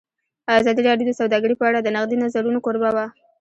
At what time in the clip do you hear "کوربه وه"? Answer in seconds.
2.65-3.05